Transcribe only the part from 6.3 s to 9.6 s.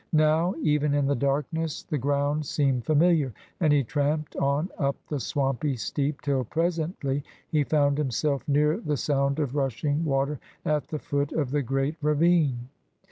presently he found himself near the sound of